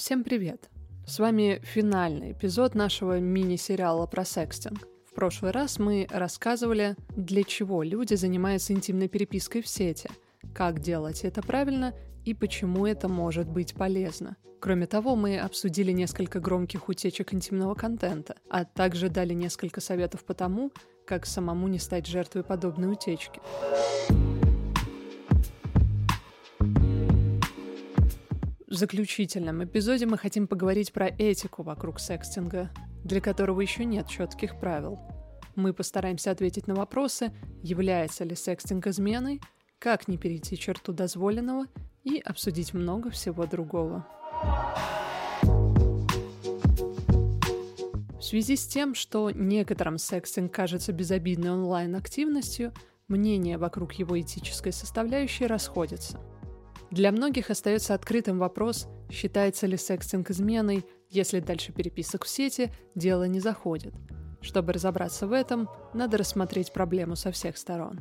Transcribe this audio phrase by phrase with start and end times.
[0.00, 0.70] Всем привет!
[1.06, 4.88] С вами финальный эпизод нашего мини-сериала про секстинг.
[5.04, 10.08] В прошлый раз мы рассказывали, для чего люди занимаются интимной перепиской в сети,
[10.54, 11.94] как делать это правильно
[12.24, 14.36] и почему это может быть полезно.
[14.60, 20.32] Кроме того, мы обсудили несколько громких утечек интимного контента, а также дали несколько советов по
[20.32, 20.72] тому,
[21.06, 23.40] как самому не стать жертвой подобной утечки.
[28.74, 32.70] Заключительном эпизоде мы хотим поговорить про этику вокруг секстинга,
[33.02, 34.96] для которого еще нет четких правил.
[35.56, 37.32] Мы постараемся ответить на вопросы,
[37.64, 39.40] является ли секстинг изменой,
[39.80, 41.66] как не перейти черту дозволенного
[42.04, 44.06] и обсудить много всего другого.
[48.12, 52.72] В связи с тем, что некоторым секстинг кажется безобидной онлайн-активностью,
[53.08, 56.20] мнения вокруг его этической составляющей расходятся–
[56.90, 63.24] для многих остается открытым вопрос, считается ли секстинг изменой, если дальше переписок в сети дело
[63.24, 63.94] не заходит.
[64.40, 68.00] Чтобы разобраться в этом, надо рассмотреть проблему со всех сторон.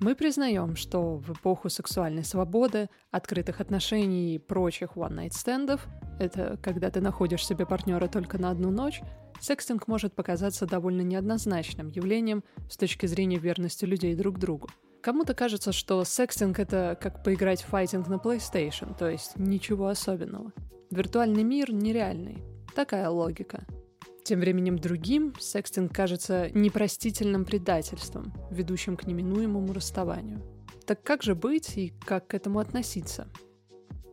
[0.00, 5.86] Мы признаем, что в эпоху сексуальной свободы, открытых отношений и прочих one-night-стендов,
[6.18, 9.02] это когда ты находишь себе партнера только на одну ночь,
[9.40, 14.70] секстинг может показаться довольно неоднозначным явлением с точки зрения верности людей друг другу–
[15.06, 20.52] Кому-то кажется, что секстинг— это как поиграть в файтинг на PlayStation, то есть ничего особенного.
[20.90, 22.42] Виртуальный мир нереальный.
[22.74, 23.64] Такая логика.
[24.24, 30.42] Тем временем другим секстинг кажется непростительным предательством, ведущим к неминуемому расставанию.
[30.86, 33.28] Так как же быть и как к этому относиться?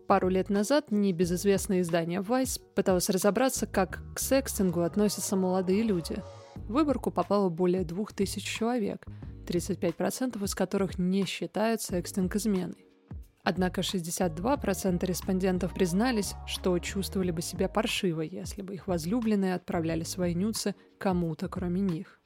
[0.08, 6.18] Пару лет назад небезызвестное издание Vice пыталось разобраться, как к секстингу относятся молодые люди.
[6.54, 9.04] В выборку попало более двух тысяч человек—
[9.46, 12.86] 35% из которых не считают секстинг изменой.
[13.44, 20.34] Однако 62% респондентов признались, что чувствовали бы себя паршиво, если бы их возлюбленные отправляли свои
[20.34, 22.22] нюцы кому-то, кроме них.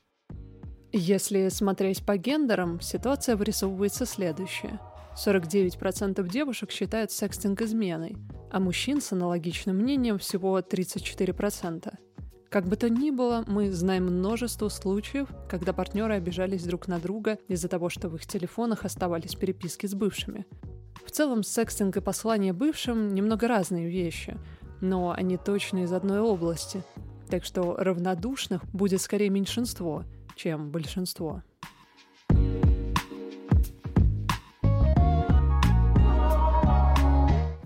[0.94, 4.80] Если смотреть по гендерам, ситуация вырисовывается следующая.
[5.18, 8.16] 49% девушек считают секстинг изменой,
[8.52, 11.94] а мужчин с аналогичным мнением всего 34%.
[12.50, 17.40] Как бы то ни было, мы знаем множество случаев, когда партнеры обижались друг на друга
[17.50, 20.46] из-за того, что в их телефонах оставались переписки с бывшими.
[21.06, 24.38] В целом, секстинг и послание бывшим немного разные вещи,
[24.80, 26.84] но они точно из одной области,
[27.30, 30.06] так что равнодушных будет скорее меньшинство,
[30.38, 31.44] чем большинство.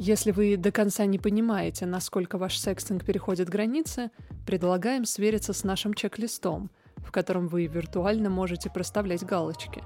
[0.03, 4.09] Если вы до конца не понимаете, насколько ваш секстинг переходит границы,
[4.45, 9.83] предлагаем свериться с нашим чек-листом, в котором вы виртуально можете проставлять галочки.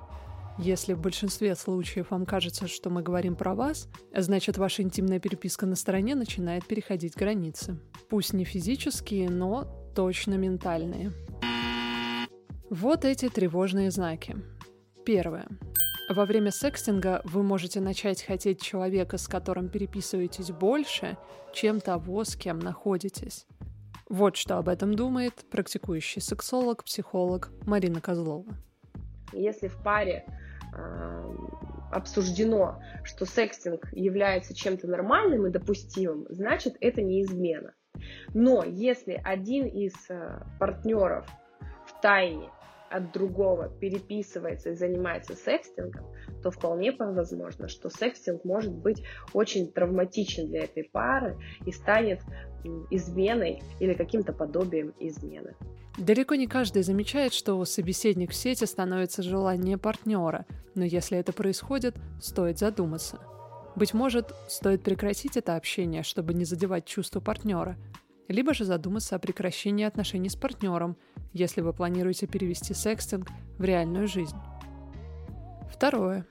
[0.57, 5.65] Если в большинстве случаев вам кажется, что мы говорим про вас, значит ваша интимная переписка
[5.65, 7.77] на стороне начинает переходить границы.
[8.09, 11.11] Пусть не физические, но точно ментальные.
[12.69, 14.38] Вот эти тревожные знаки.
[15.05, 15.47] Первое.
[16.09, 21.17] Во время секстинга вы можете начать хотеть человека, с которым переписываетесь больше,
[21.53, 23.45] чем того, с кем находитесь.
[24.09, 28.45] Вот что об этом думает практикующий сексолог, психолог Марина Козлова.
[29.33, 30.25] Если в паре
[30.75, 31.35] э,
[31.91, 37.73] обсуждено, что секстинг является чем-то нормальным и допустимым, значит это не измена.
[38.33, 41.25] Но если один из э, партнеров
[41.88, 42.49] в тайне
[42.91, 46.05] от другого переписывается и занимается секстингом,
[46.45, 49.01] то вполне возможно, что секстинг может быть
[49.33, 52.22] очень травматичен для этой пары и станет
[52.91, 55.56] изменой или каким-то подобием измены.
[55.97, 60.45] Далеко не каждый замечает, что собеседник в сети становится желание партнера,
[60.75, 63.17] но если это происходит, стоит задуматься.
[63.75, 67.75] Быть может, стоит прекратить это общение, чтобы не задевать чувства партнера,
[68.27, 70.95] либо же задуматься о прекращении отношений с партнером,
[71.33, 74.38] если вы планируете перевести секстинг в реальную жизнь.
[75.73, 76.27] Второе.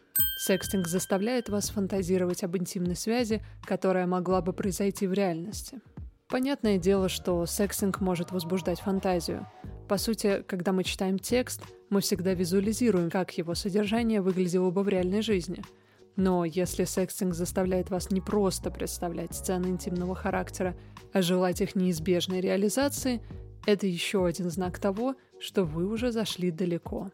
[0.47, 5.81] Секстинг заставляет вас фантазировать об интимной связи, которая могла бы произойти в реальности.
[6.29, 9.46] Понятное дело, что секстинг может возбуждать фантазию.
[9.88, 14.88] По сути, когда мы читаем текст, мы всегда визуализируем, как его содержание выглядело бы в
[14.88, 15.62] реальной жизни–
[16.17, 20.76] но если секстинг заставляет вас не просто представлять сцены интимного характера,
[21.12, 23.20] а желать их неизбежной реализации,
[23.67, 27.11] это еще один знак того, что вы уже зашли далеко.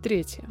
[0.00, 0.44] Третье.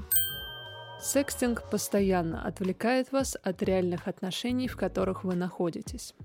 [1.05, 6.15] Секстинг постоянно отвлекает вас от реальных отношений, в которых вы находитесь.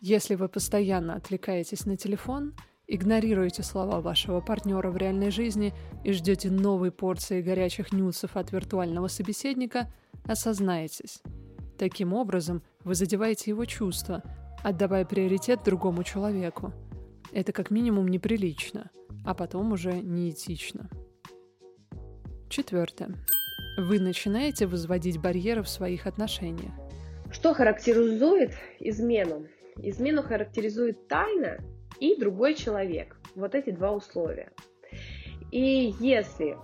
[0.00, 2.54] Если вы постоянно отвлекаетесь на телефон
[2.86, 9.08] игнорируете слова вашего партнера в реальной жизни и ждете новой порции горячих нюцев от виртуального
[9.08, 9.92] собеседника,
[10.24, 11.20] осознайтесь.
[11.78, 14.22] Таким образом, вы задеваете его чувства,
[14.62, 16.72] отдавая приоритет другому человеку.
[17.32, 18.90] Это как минимум неприлично,
[19.26, 20.88] а потом уже неэтично.
[22.48, 23.14] Четвертое.
[23.76, 26.72] Вы начинаете возводить барьеры в своих отношениях.
[27.30, 29.46] Что характеризует измену?
[29.76, 31.56] Измену характеризует тайна
[31.98, 33.16] и другой человек.
[33.34, 34.52] Вот эти два условия.
[35.50, 36.56] И если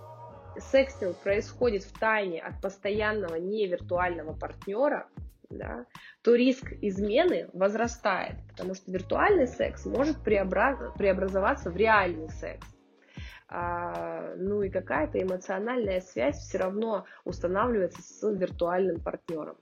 [0.59, 5.07] секстинг происходит в тайне от постоянного невиртуального партнера,
[5.49, 5.85] да,
[6.21, 10.77] то риск измены возрастает, потому что виртуальный секс может преобраз...
[10.95, 12.67] преобразоваться в реальный секс.
[13.51, 19.57] А, ну и какая-то эмоциональная связь все равно устанавливается с виртуальным партнером.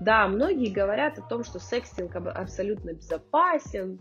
[0.00, 4.00] Да, многие говорят о том, что секстинг абсолютно безопасен,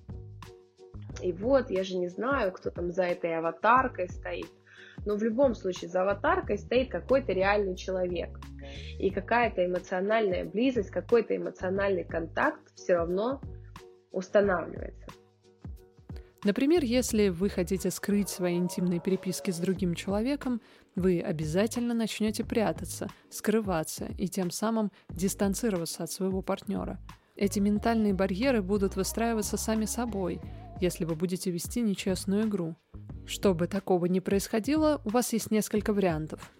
[1.21, 4.49] и вот, я же не знаю, кто там за этой аватаркой стоит.
[5.05, 8.39] Но в любом случае за аватаркой стоит какой-то реальный человек.
[8.99, 13.41] И какая-то эмоциональная близость, какой-то эмоциональный контакт все равно
[14.11, 15.07] устанавливается.
[16.43, 20.61] Например, если вы хотите скрыть свои интимные переписки с другим человеком,
[20.95, 26.97] вы обязательно начнете прятаться, скрываться и тем самым дистанцироваться от своего партнера.
[27.35, 30.41] Эти ментальные барьеры будут выстраиваться сами собой,
[30.79, 32.75] если вы будете вести нечестную игру.
[33.25, 36.51] Чтобы такого не происходило, у вас есть несколько вариантов.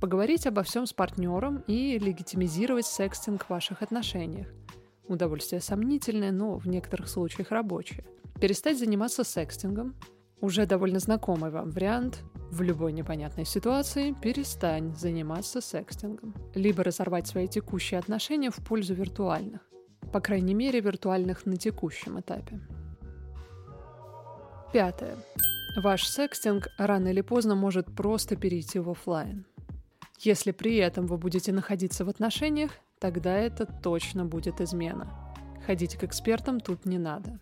[0.00, 4.48] Поговорить обо всем с партнером и легитимизировать секстинг в ваших отношениях.
[5.12, 8.02] Удовольствие сомнительное, но в некоторых случаях рабочее.
[8.40, 9.94] Перестать заниматься секстингом.
[10.40, 12.22] Уже довольно знакомый вам вариант.
[12.50, 16.34] В любой непонятной ситуации перестань заниматься секстингом.
[16.54, 19.60] Либо разорвать свои текущие отношения в пользу виртуальных.
[20.14, 22.58] По крайней мере, виртуальных на текущем этапе.
[24.72, 25.16] Пятое.
[25.76, 29.44] Ваш секстинг рано или поздно может просто перейти в офлайн.
[30.20, 35.08] Если при этом вы будете находиться в отношениях, тогда это точно будет измена.
[35.66, 37.40] Ходить к экспертам тут не надо.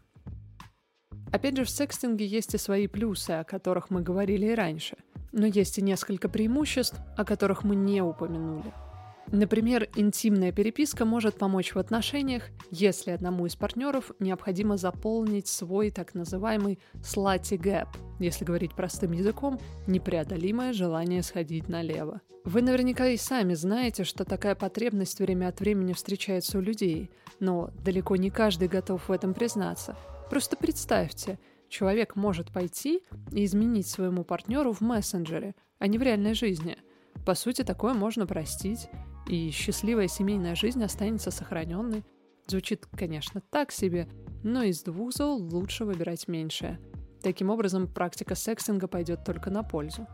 [1.33, 4.97] Опять же, в секстинге есть и свои плюсы, о которых мы говорили и раньше,
[5.33, 8.73] но есть и несколько преимуществ, о которых мы не упомянули–
[9.33, 16.15] Например, интимная переписка может помочь в отношениях, если одному из партнеров необходимо заполнить свой так
[16.15, 17.89] называемый slutty gap,
[18.19, 22.21] если говорить простым языком, непреодолимое желание сходить налево.
[22.45, 27.71] Вы наверняка и сами знаете, что такая потребность время от времени встречается у людей, но
[27.85, 29.97] далеко не каждый готов в этом признаться.
[30.29, 31.39] Просто представьте,
[31.69, 36.79] человек может пойти и изменить своему партнеру в мессенджере, а не в реальной жизни.
[37.25, 38.89] По сути, такое можно простить
[39.31, 42.05] и счастливая семейная жизнь останется сохраненной.
[42.49, 44.09] Звучит, конечно, так себе,
[44.43, 46.81] но из двух зол лучше выбирать меньшее.
[47.23, 50.09] Таким образом, практика секстинга пойдет только на пользу.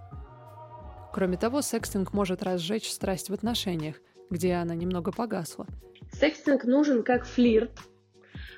[1.14, 3.96] Кроме того, секстинг может разжечь страсть в отношениях,
[4.28, 5.66] где она немного погасла.
[6.12, 7.72] Секстинг нужен как флирт.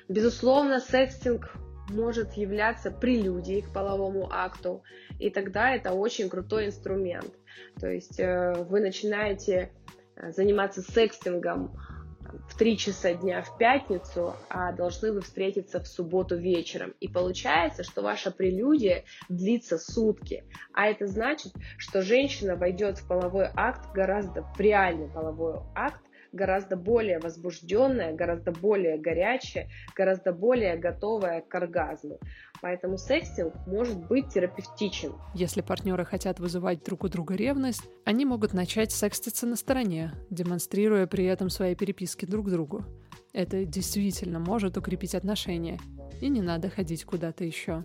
[0.08, 1.54] Безусловно, секстинг
[1.88, 4.82] может являться прелюдией к половому акту,
[5.20, 7.32] и тогда это очень крутой инструмент.
[7.78, 9.70] То есть э, вы начинаете
[10.30, 11.76] заниматься секстингом
[12.48, 16.94] в 3 часа дня в пятницу, а должны вы встретиться в субботу вечером.
[17.00, 20.44] И получается, что ваша прелюдия длится сутки.
[20.72, 26.76] А это значит, что женщина войдет в половой акт гораздо, в реальный половой акт, гораздо
[26.76, 32.18] более возбужденная, гораздо более горячая, гораздо более готовая к оргазму.
[32.60, 35.12] Поэтому секстинг может быть терапевтичен.
[35.34, 41.06] Если партнеры хотят вызывать друг у друга ревность, они могут начать секститься на стороне, демонстрируя
[41.06, 42.84] при этом свои переписки друг другу.
[43.32, 45.78] Это действительно может укрепить отношения,
[46.20, 47.84] и не надо ходить куда-то еще.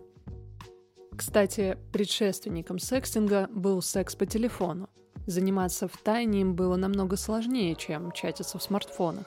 [1.16, 4.90] Кстати, предшественником секстинга был секс по телефону.
[5.26, 9.26] Заниматься в тайне им было намного сложнее, чем чатиться в смартфонах.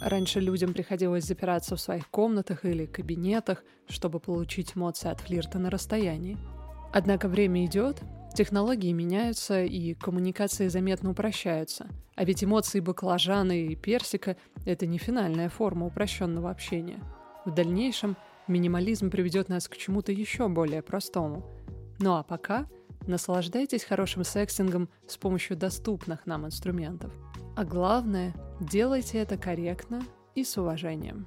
[0.00, 5.70] Раньше людям приходилось запираться в своих комнатах или кабинетах, чтобы получить эмоции от флирта на
[5.70, 6.38] расстоянии.
[6.92, 8.00] Однако время идет,
[8.34, 11.86] технологии меняются и коммуникации заметно упрощаются.
[12.16, 16.98] А ведь эмоции баклажана и персика– это не финальная форма упрощенного общения.
[17.44, 18.16] В дальнейшем
[18.48, 21.44] минимализм приведет нас к чему-то еще более простому.
[21.98, 22.66] Ну а пока–
[23.06, 27.12] Наслаждайтесь хорошим секстингом с помощью доступных нам инструментов.
[27.56, 30.02] А главное, делайте это корректно
[30.34, 31.26] и с уважением.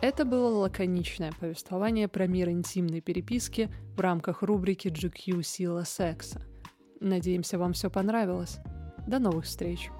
[0.00, 6.42] Это было лаконичное повествование про мир интимной переписки в рамках рубрики GQ «Сила секса».
[7.00, 8.58] Надеемся, вам все понравилось.
[9.06, 9.90] До новых встреч!